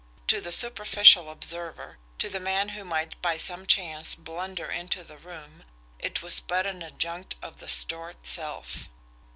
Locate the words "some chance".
3.37-4.15